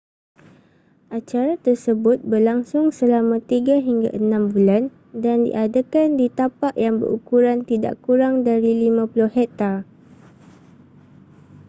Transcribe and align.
acara 1.19 1.53
tersebut 1.65 2.17
berlangsung 2.31 2.87
selama 2.99 3.37
tiga 3.51 3.75
hingga 3.87 4.09
enam 4.21 4.43
bulan 4.53 4.83
dan 5.23 5.37
diadakan 5.47 6.09
di 6.19 6.25
tapak 6.39 6.73
yang 6.83 6.95
berukuran 7.01 7.59
tidak 7.69 7.95
kurang 8.05 8.35
dari 8.49 8.71
50 8.89 9.29
hektar 9.37 9.77